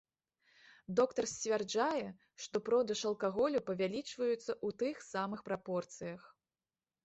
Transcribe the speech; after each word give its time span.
Доктар 0.99 1.27
сцвярджае, 1.31 2.07
што 2.47 2.63
продаж 2.71 2.99
алкаголю 3.11 3.63
павялічваюцца 3.69 4.41
ў 4.65 4.69
тых 4.83 4.95
самых 5.13 5.49
прапорцыях. 5.51 6.21